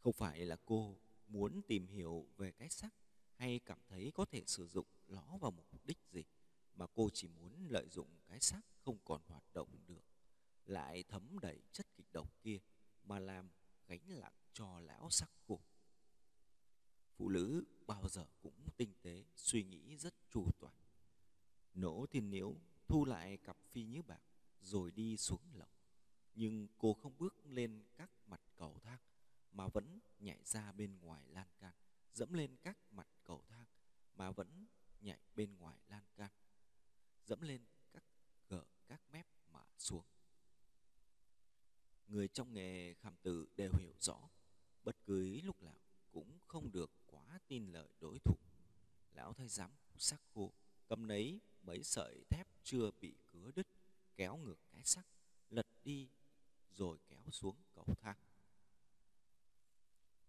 [0.00, 2.94] Không phải là cô muốn tìm hiểu về cái sắc
[3.34, 6.24] hay cảm thấy có thể sử dụng nó vào mục đích gì,
[6.74, 10.04] mà cô chỉ muốn lợi dụng cái xác không còn hoạt động được,
[10.66, 12.58] lại thấm đầy chất kịch độc kia
[13.04, 13.50] mà làm
[13.88, 15.60] gánh nặng cho lão sắc khổ
[17.20, 20.74] phụ nữ bao giờ cũng tinh tế, suy nghĩ rất chu toàn
[21.74, 22.56] nỗ thiên niếu
[22.86, 24.22] thu lại cặp phi như bạc,
[24.60, 25.68] rồi đi xuống lầu.
[26.34, 28.98] Nhưng cô không bước lên các mặt cầu thang,
[29.52, 31.74] mà vẫn nhảy ra bên ngoài lan can,
[32.12, 33.66] dẫm lên các mặt cầu thang,
[34.14, 34.66] mà vẫn
[35.00, 36.30] nhảy bên ngoài lan can,
[37.24, 37.60] dẫm lên
[37.92, 38.04] các
[38.48, 40.04] gờ, các mép mà xuống.
[42.08, 44.30] Người trong nghề khảm tử đều hiểu rõ,
[44.84, 45.80] bất cứ lúc nào
[46.10, 48.36] cũng không được quá tin lời đối thủ.
[49.12, 50.52] Lão thái giám sắc khô,
[50.86, 53.66] cầm lấy mấy sợi thép chưa bị cứa đứt,
[54.16, 55.06] kéo ngược cái sắc
[55.50, 56.08] lật đi,
[56.72, 58.16] rồi kéo xuống cầu thang.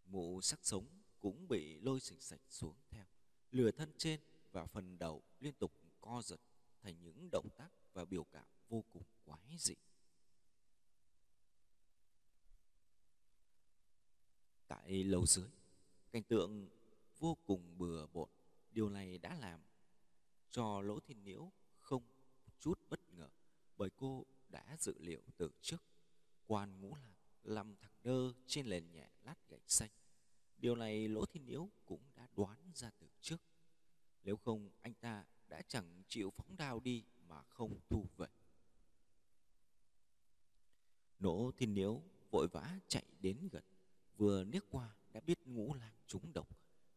[0.05, 0.87] Mụ sắc sống
[1.19, 3.05] cũng bị lôi xịch sạch xuống theo.
[3.51, 4.19] Lừa thân trên
[4.51, 6.39] và phần đầu liên tục co giật
[6.81, 9.75] thành những động tác và biểu cảm vô cùng quái dị.
[14.67, 15.49] Tại lầu dưới,
[16.11, 16.69] cảnh tượng
[17.19, 18.29] vô cùng bừa bộn.
[18.71, 19.59] Điều này đã làm
[20.51, 22.03] cho lỗ thiên nhiễu không
[22.59, 23.29] chút bất ngờ,
[23.77, 25.83] bởi cô đã dự liệu từ trước,
[26.47, 29.89] quan ngũ lạc làm thằng đơ trên nền nhẹ lát gạch xanh.
[30.57, 33.41] Điều này lỗ thiên nhiễu cũng đã đoán ra từ trước.
[34.23, 38.27] Nếu không, anh ta đã chẳng chịu phóng đao đi mà không thu về.
[41.19, 43.63] Nỗ thiên nhiễu vội vã chạy đến gần,
[44.17, 46.47] vừa liếc qua đã biết ngũ lạc trúng độc.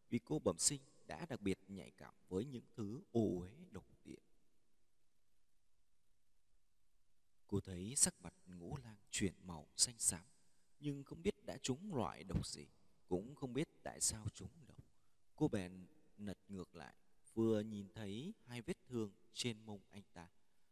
[0.09, 3.85] Vì cô bẩm sinh đã đặc biệt nhạy cảm với những thứ ô uế độc
[4.03, 4.15] địa.
[7.47, 10.25] Cô thấy sắc mặt ngũ lang chuyển màu xanh xám,
[10.79, 12.67] nhưng không biết đã trúng loại độc gì,
[13.07, 14.75] cũng không biết tại sao trúng độc
[15.35, 15.85] cô bèn
[16.17, 16.93] nật ngược lại,
[17.33, 20.29] vừa nhìn thấy hai vết thương trên mông anh ta,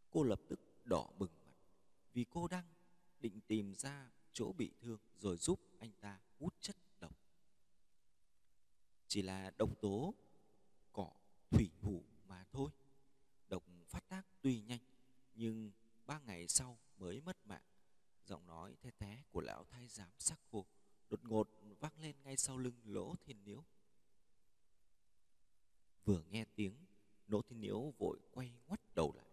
[0.09, 1.57] cô lập tức đỏ bừng mặt,
[2.13, 2.65] vì cô đang
[3.19, 7.17] định tìm ra chỗ bị thương rồi giúp anh ta hút chất độc.
[9.07, 10.13] Chỉ là độc tố
[11.53, 12.71] thủy hủ mà thôi.
[13.49, 14.81] Độc phát tác tuy nhanh,
[15.35, 15.71] nhưng
[16.05, 17.63] ba ngày sau mới mất mạng.
[18.25, 20.65] Giọng nói the té của lão thái giám sắc khô
[21.13, 23.63] đột ngột vang lên ngay sau lưng lỗ thiên niếu.
[26.05, 26.75] Vừa nghe tiếng,
[27.27, 29.29] lỗ thiên niếu vội quay ngoắt đầu lại.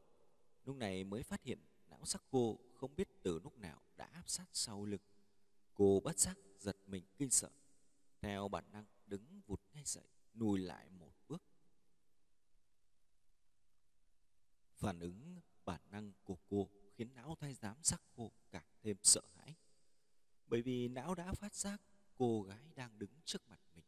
[0.64, 4.28] Lúc này mới phát hiện não sắc khô không biết từ lúc nào đã áp
[4.28, 5.00] sát sau lưng.
[5.74, 7.50] Cô bất giác giật mình kinh sợ,
[8.20, 10.04] theo bản năng đứng vụt ngay dậy,
[10.34, 11.42] lùi lại một bước.
[14.80, 19.22] Phản ứng bản năng của cô, khiến não thay giám sắc cô càng thêm sợ
[19.36, 19.54] hãi.
[20.46, 21.80] Bởi vì não đã phát giác
[22.16, 23.84] cô gái đang đứng trước mặt mình,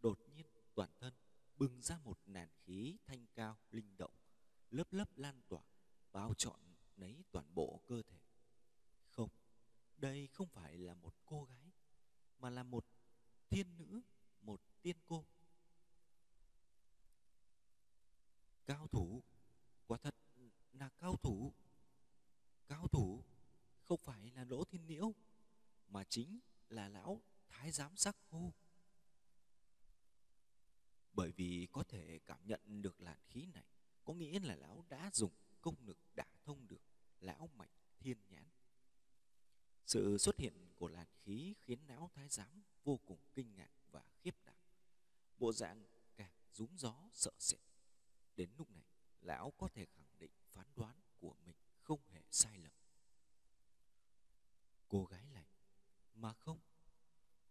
[0.00, 1.14] đột nhiên toàn thân
[1.56, 4.14] bừng ra một nàn khí thanh cao, linh động,
[4.70, 5.62] lớp lớp lan tỏa,
[6.12, 6.60] bao trọn
[6.96, 8.18] lấy toàn bộ cơ thể.
[9.08, 9.30] Không,
[9.96, 11.72] đây không phải là một cô gái,
[12.38, 12.86] mà là một
[13.50, 14.00] thiên nữ,
[14.40, 15.24] một tiên cô.
[18.66, 19.22] Cao thủ,
[19.86, 20.14] quá thật
[21.02, 21.52] cao thủ.
[22.68, 23.22] Cao thủ.
[23.84, 25.12] Không phải là lỗ thiên nhiễu
[25.88, 26.38] mà chính
[26.68, 28.52] là lão thái giám sắc khô
[31.14, 33.64] bởi vì có thể cảm nhận được làn khí này,
[34.04, 36.82] có nghĩa là lão đã dùng công lực đả thông được
[37.20, 38.48] lão mạch thiên nhãn.
[39.86, 44.02] Sự xuất hiện của làn khí khiến lão thái giám vô cùng kinh ngạc và
[44.18, 44.56] khiếp đảm.
[45.38, 45.84] Bộ dạng
[46.16, 47.60] càng rúng gió sợ sệt.
[48.36, 48.84] Đến lúc này,
[49.20, 50.01] lão có thể khẳng
[50.52, 52.72] phán đoán của mình không hề sai lầm.
[54.88, 55.46] Cô gái này
[56.14, 56.58] mà không,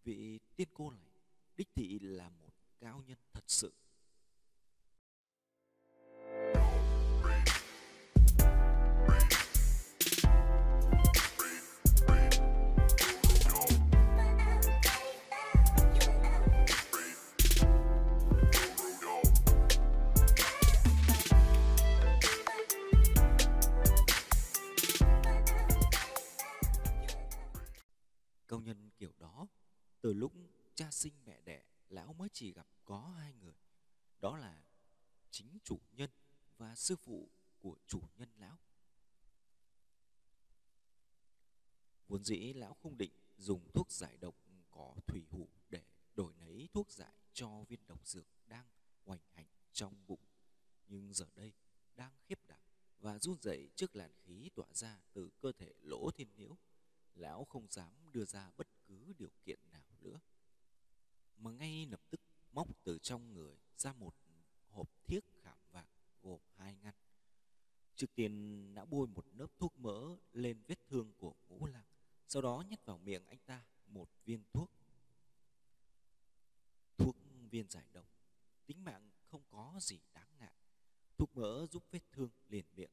[0.03, 1.11] vị tiên cô này
[1.57, 3.73] đích thị là một cao nhân thật sự.
[32.41, 33.53] Chỉ gặp có hai người.
[34.19, 34.63] Đó là
[35.31, 36.09] chính chủ nhân
[36.57, 38.57] và sư phụ của chủ nhân lão.
[42.07, 44.35] Vốn dĩ lão không định dùng thuốc giải độc
[44.71, 45.83] cỏ thủy hủ để
[46.15, 48.67] đổi lấy thuốc giải cho viên độc dược đang
[49.05, 50.21] hoành hành trong bụng.
[50.87, 51.53] Nhưng giờ đây
[51.95, 52.65] đang khiếp đảm
[52.99, 56.57] và run rẩy trước làn khí tỏa ra từ cơ thể lỗ thiên nhiễu
[57.15, 60.19] lão không dám đưa ra bất cứ điều kiện nào nữa.
[61.37, 62.20] Mà ngay lập tức
[62.51, 64.15] móc từ trong người ra một
[64.71, 65.87] hộp thiếc khảm vàng,
[66.21, 66.93] gồm hai ngăn.
[67.95, 71.85] Trước tiên đã bôi một lớp thuốc mỡ lên vết thương của ngũ lăng,
[72.27, 74.71] sau đó nhét vào miệng anh ta một viên thuốc.
[76.97, 77.15] Thuốc
[77.49, 78.07] viên giải độc,
[78.65, 80.53] tính mạng không có gì đáng ngại.
[81.17, 82.91] Thuốc mỡ giúp vết thương liền miệng.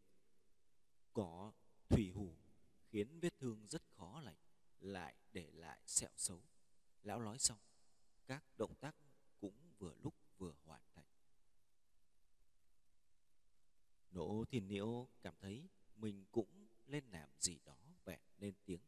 [1.12, 1.52] Có
[1.88, 2.36] thủy hủ
[2.90, 4.36] khiến vết thương rất khó lành,
[4.80, 6.40] lại để lại sẹo xấu.
[7.02, 7.58] Lão nói xong,
[8.26, 8.96] các động tác
[9.40, 11.08] cũng vừa lúc vừa hoàn thành
[14.50, 18.80] Thiền thiên cảm thấy mình cũng lên làm gì đó vẻ lên tiếng.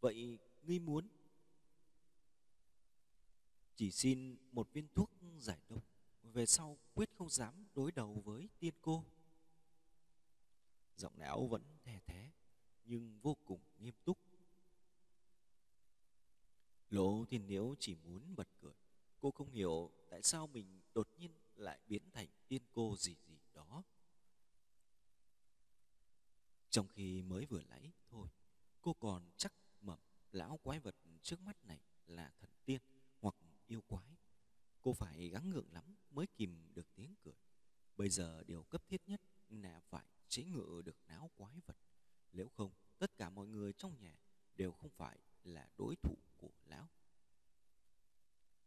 [0.00, 1.08] Vậy ngươi muốn
[3.76, 5.84] chỉ xin một viên thuốc giải độc,
[6.22, 9.04] về sau quyết không dám đối đầu với tiên cô?
[10.96, 12.30] Giọng lão vẫn thè thé,
[12.84, 14.18] nhưng vô cùng nghiêm túc.
[16.90, 18.74] Lỗ thiên nếu chỉ muốn bật cười,
[19.20, 23.38] cô không hiểu tại sao mình đột nhiên lại biến thành tiên cô gì gì
[23.54, 23.82] đó
[26.72, 28.28] trong khi mới vừa lấy, thôi,
[28.80, 29.98] cô còn chắc mẩm
[30.30, 32.80] lão quái vật trước mắt này là thần tiên
[33.20, 33.34] hoặc
[33.66, 34.16] yêu quái.
[34.80, 37.34] Cô phải gắng ngượng lắm mới kìm được tiếng cười.
[37.96, 41.76] Bây giờ điều cấp thiết nhất là phải chế ngự được não quái vật.
[42.32, 44.18] Nếu không, tất cả mọi người trong nhà
[44.54, 46.88] đều không phải là đối thủ của lão.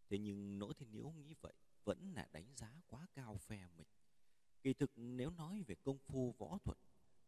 [0.09, 3.87] Thế nhưng nỗi thiên nhiễu nghĩ vậy vẫn là đánh giá quá cao phe mình.
[4.61, 6.77] Kỳ thực nếu nói về công phu võ thuật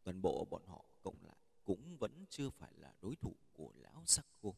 [0.07, 4.03] toàn bộ bọn họ cộng lại cũng vẫn chưa phải là đối thủ của lão
[4.05, 4.55] sắc khô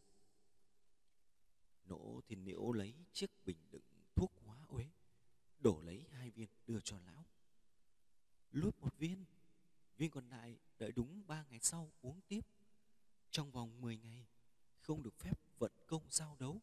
[1.86, 3.84] nỗ thiên liễu lấy chiếc bình đựng
[4.16, 4.86] thuốc hóa uế
[5.60, 7.26] đổ lấy hai viên đưa cho lão
[8.52, 9.26] luốt một viên
[9.98, 12.46] viên còn lại đợi đúng ba ngày sau uống tiếp
[13.32, 14.28] trong vòng 10 ngày
[14.80, 16.62] không được phép vận công giao đấu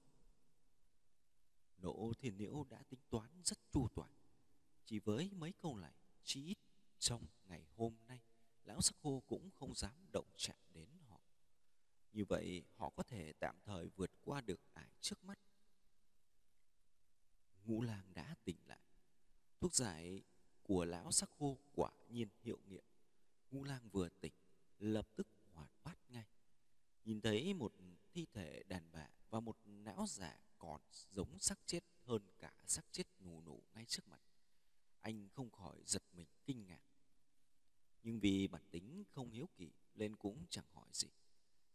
[1.79, 4.11] nỗ thiên nhiễu đã tính toán rất chu toàn
[4.85, 5.95] chỉ với mấy câu này
[6.25, 6.59] chỉ ít
[6.99, 8.21] trong ngày hôm nay
[8.67, 11.21] lão sắc khô cũng không dám động chạm đến họ.
[12.13, 15.39] Như vậy, họ có thể tạm thời vượt qua được ải trước mắt.
[17.65, 18.81] Ngũ lang đã tỉnh lại.
[19.61, 20.23] Thuốc giải
[20.67, 22.85] của lão sắc khô quả nhiên hiệu nghiệm
[23.51, 24.33] ngũ lang vừa tỉnh
[24.79, 26.27] lập tức hoạt bát ngay
[27.05, 27.73] nhìn thấy một
[28.13, 30.81] thi thể đàn bà và một não giả còn
[31.13, 34.21] giống xác chết hơn cả xác chết nù nù ngay trước mặt
[35.01, 36.83] anh không khỏi giật mình kinh ngạc
[38.03, 41.09] nhưng vì bản tính không hiếu kỳ nên cũng chẳng hỏi gì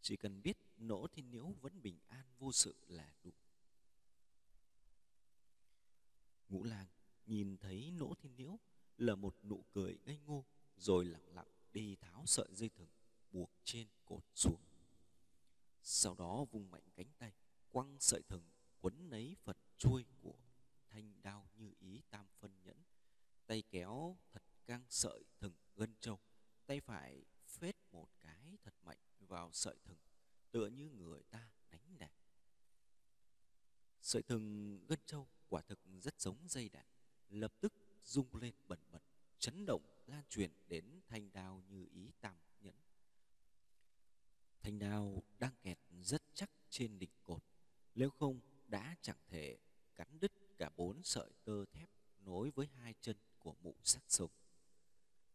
[0.00, 3.30] chỉ cần biết nỗ thiên nhiễu vẫn bình an vô sự là đủ
[6.48, 6.86] ngũ lang
[7.26, 8.58] nhìn thấy nỗ thiên nhiễu
[8.98, 10.44] là một nụ cười ngây ngô
[10.76, 12.88] rồi lặng lặng đi tháo sợi dây thừng
[13.32, 14.60] buộc trên cột xuống
[16.02, 17.32] sau đó vung mạnh cánh tay,
[17.70, 18.42] quăng sợi thừng,
[18.80, 20.38] quấn lấy phật chuôi của
[20.88, 22.76] thanh đao như ý tam phân nhẫn.
[23.46, 26.18] Tay kéo thật căng sợi thừng gân trâu,
[26.66, 29.98] tay phải phết một cái thật mạnh vào sợi thừng,
[30.50, 32.10] tựa như người ta đánh đàn.
[34.00, 36.86] Sợi thừng gân trâu quả thực rất giống dây đàn,
[37.28, 37.72] lập tức
[38.04, 39.02] rung lên bẩn bật,
[39.38, 42.36] chấn động lan truyền đến thanh đao như ý tam
[44.62, 47.44] thanh đao đang kẹt rất chắc trên đỉnh cột.
[47.94, 49.58] Nếu không, đã chẳng thể
[49.94, 51.90] cắn đứt cả bốn sợi tơ thép
[52.20, 54.30] nối với hai chân của mụ sắc sùng.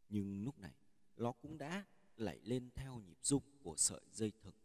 [0.10, 0.76] nhưng lúc này,
[1.16, 4.56] nó cũng đã lảy lên theo nhịp rung của sợi dây thừng.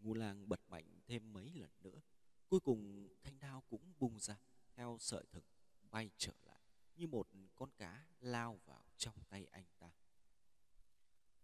[0.00, 2.00] Ngu lang bật mạnh thêm mấy lần nữa.
[2.48, 4.38] Cuối cùng, thanh đao cũng bung ra,
[4.74, 5.44] theo sợi thừng
[5.90, 6.60] bay trở lại,
[6.96, 9.90] như một con cá lao vào trong tay anh ta.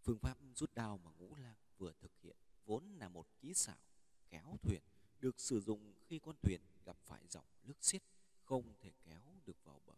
[0.03, 3.77] Phương pháp rút đao mà ngũ lang vừa thực hiện vốn là một kỹ xảo
[4.29, 4.81] kéo thuyền,
[5.19, 8.03] được sử dụng khi con thuyền gặp phải dòng nước xiết
[8.43, 9.93] không thể kéo được vào bờ.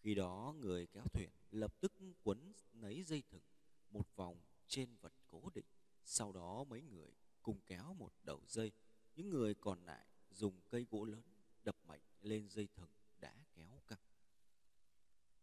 [0.00, 1.92] Khi đó, người kéo thuyền lập tức
[2.22, 3.42] quấn lấy dây thừng,
[3.90, 4.36] một vòng
[4.68, 5.64] trên vật cố định.
[6.04, 7.12] Sau đó, mấy người
[7.42, 8.72] cùng kéo một đầu dây.
[9.16, 11.22] Những người còn lại dùng cây gỗ lớn
[11.64, 12.90] đập mạnh lên dây thừng
[13.20, 13.98] đã kéo căng.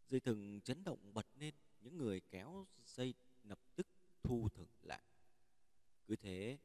[0.08, 3.86] Dây thừng chấn động bật lên những người kéo dây lập tức
[4.26, 5.02] thu thực lại.
[6.06, 6.58] Cứ thế,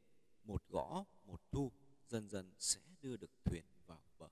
[0.44, 1.72] một gõ, một thu,
[2.08, 4.28] dần dần sẽ đưa được thuyền vào bờ.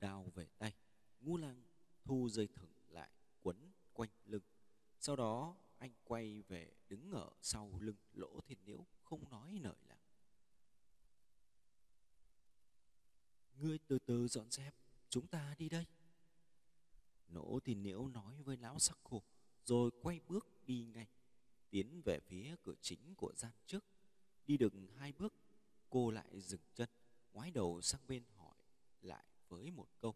[0.00, 0.74] Đào về tay
[1.20, 1.62] ngu lang
[2.04, 3.10] thu dây thừng lại,
[3.42, 4.42] quấn quanh lưng.
[5.00, 9.76] Sau đó, anh quay về đứng ở sau lưng lỗ thiên liễu không nói lời
[9.88, 9.98] nào.
[13.54, 14.74] Ngươi từ từ dọn dẹp,
[15.08, 15.86] chúng ta đi đây
[17.28, 19.22] nỗ thì nếu nói với lão sắc khô
[19.64, 21.06] rồi quay bước đi ngay,
[21.70, 23.84] tiến về phía cửa chính của gian trước.
[24.46, 25.34] Đi được hai bước,
[25.90, 26.88] cô lại dừng chân,
[27.32, 28.56] ngoái đầu sang bên hỏi
[29.02, 30.14] lại với một câu.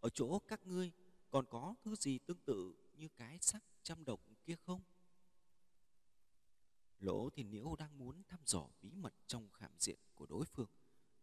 [0.00, 0.92] Ở chỗ các ngươi,
[1.30, 4.80] còn có thứ gì tương tự như cái sắc trăm độc kia không?
[7.00, 10.68] Lỗ thì nhiễu đang muốn thăm dò bí mật trong khảm diện của đối phương.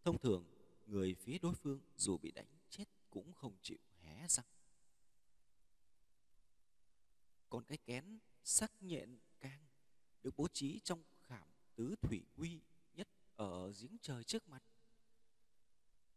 [0.04, 0.46] Thông thường,
[0.86, 4.46] người phía đối phương dù bị đánh chết cũng không chịu hé răng.
[7.50, 9.66] Còn cái kén sắc nhện càng
[10.24, 12.62] được bố trí trong khảm tứ thủy quy
[12.94, 14.64] nhất ở giếng trời trước mặt.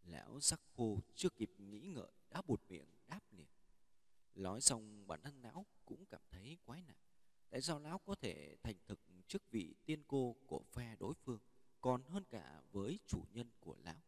[0.03, 3.49] Lão sắc khô chưa kịp nghĩ ngợi, đã buột miệng, đáp liền.
[4.35, 6.95] Nói xong, bản thân lão cũng cảm thấy quái lạ
[7.51, 11.39] tại sao lão có thể thành thực trước vị tiên cô của phe đối phương,
[11.81, 14.03] còn hơn cả với chủ nhân của lão?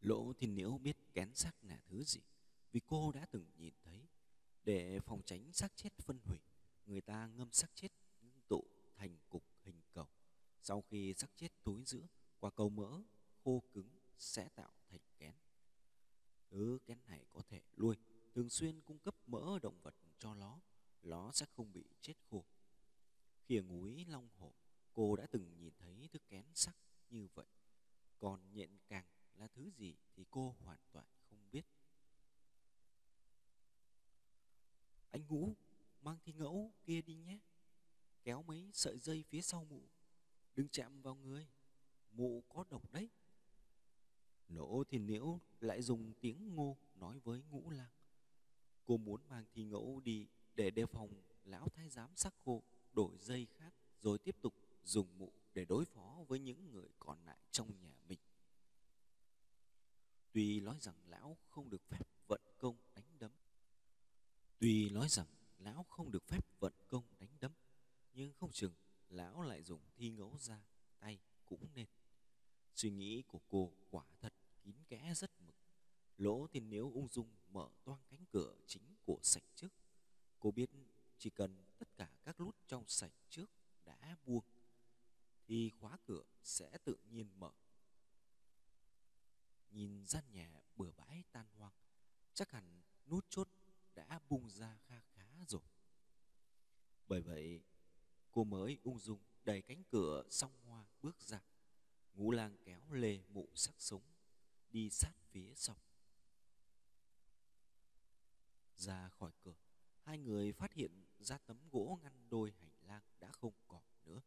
[0.00, 2.20] Lỗ thiên nhiễu biết kén sắc là thứ gì?
[2.72, 4.08] Vì cô đã từng nhìn thấy,
[4.64, 6.38] để phòng tránh xác chết phân hủy,
[6.86, 7.88] người ta ngâm xác chết
[8.22, 8.64] ngưng tụ
[8.96, 10.08] thành cục hình cầu.
[10.62, 12.06] Sau khi xác chết túi giữa,
[12.40, 13.02] qua cầu mỡ,
[13.44, 13.88] khô cứng
[14.18, 15.34] sẽ tạo thành kén.
[16.50, 17.96] Thứ kén này có thể nuôi
[18.34, 20.60] thường xuyên cung cấp mỡ động vật cho nó
[21.02, 22.44] nó sẽ không bị chết khô.
[23.44, 24.52] Khi ở núi long hồ
[24.92, 26.76] cô đã từng nhìn thấy thứ kén sắc
[27.10, 27.46] như vậy.
[28.18, 31.66] Còn nhện càng là thứ gì thì cô hoàn toàn không biết
[35.16, 35.54] anh ngũ,
[36.02, 37.38] mang thi ngẫu kia đi nhé.
[38.24, 39.82] Kéo mấy sợi dây phía sau mụ.
[40.54, 41.48] Đừng chạm vào người.
[42.10, 43.10] Mụ có độc đấy.
[44.48, 47.90] Nỗ thì liễu lại dùng tiếng ngô nói với ngũ lang.
[48.84, 51.10] Cô muốn mang thi ngẫu đi để đề phòng
[51.44, 52.62] lão thái giám sắc khô,
[52.92, 54.54] đổi dây khác, rồi tiếp tục
[54.84, 58.18] dùng mụ để đối phó với những người còn lại trong nhà mình.
[60.32, 63.05] Tuy nói rằng lão không được phép vận công đánh
[64.58, 65.26] tuy nói rằng
[65.58, 67.52] lão không được phép vận công đánh đấm,
[68.12, 68.74] nhưng không chừng
[69.08, 70.64] lão lại dùng thi ngẫu ra
[70.98, 71.86] tay cũng nên.
[72.74, 75.56] Suy nghĩ của cô quả thật kín kẽ rất mực.
[76.16, 79.72] Lỗ thì nếu ung dung mở toang cánh cửa chính của sảnh trước.
[80.38, 80.70] Cô biết
[81.18, 83.50] chỉ cần tất cả các nút trong sảnh trước
[83.84, 84.44] đã buông,
[85.46, 87.52] thì khóa cửa sẽ tự nhiên mở.
[89.70, 91.72] Nhìn gian nhà bừa bãi tan hoang,
[92.34, 93.48] chắc hẳn nút chốt
[93.96, 95.62] đã bung ra kha khá rồi.
[97.08, 97.62] Bởi vậy,
[98.30, 101.40] cô mới ung dung đẩy cánh cửa song hoa bước ra,
[102.14, 104.02] ngũ lang kéo lê mụ sắc sống,
[104.70, 105.76] đi sát phía sau.
[108.76, 109.56] Ra khỏi cửa,
[110.00, 114.20] hai người phát hiện ra tấm gỗ ngăn đôi hành lang đã không còn nữa.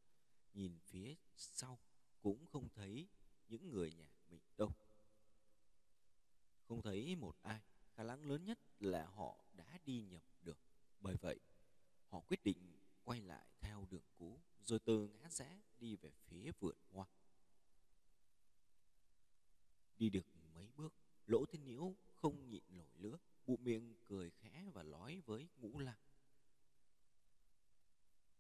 [0.53, 1.80] Nhìn phía sau
[2.22, 3.07] cũng không thấy
[3.47, 4.72] những người nhà mình đâu.
[6.63, 7.61] Không thấy một ai,
[7.93, 10.58] khả năng lớn nhất là họ đã đi nhầm được.
[11.00, 11.40] Bởi vậy,
[12.08, 16.52] họ quyết định quay lại theo đường cũ, rồi từ ngã rẽ đi về phía
[16.60, 17.08] vườn hoa.
[19.98, 20.26] Đi được
[20.56, 20.94] mấy bước,
[21.26, 25.80] lỗ thiên nhiễu không nhịn nổi nữa, bụng miệng cười khẽ và nói với ngũ
[25.80, 25.98] lang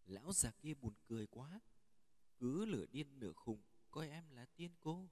[0.09, 1.59] lão già kia buồn cười quá,
[2.37, 3.61] cứ lửa điên nửa khùng,
[3.91, 5.09] coi em là tiên cô.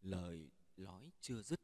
[0.00, 1.57] Lời nói chưa dứt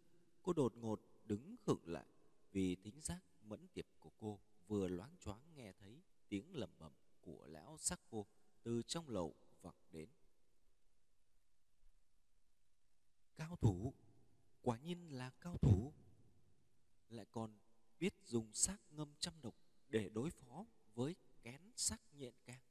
[0.54, 2.06] đột ngột đứng khựng lại
[2.52, 6.92] vì thính giác mẫn tiệp của cô vừa loáng choáng nghe thấy tiếng lẩm bẩm
[7.20, 8.26] của lão sắc khô
[8.62, 10.08] từ trong lầu vọng đến.
[13.36, 13.94] Cao thủ,
[14.62, 15.92] quả nhiên là cao thủ.
[17.08, 17.58] Lại còn
[17.98, 19.54] biết dùng xác ngâm trăm độc
[19.88, 22.63] để đối phó với kén sắc nhện càng.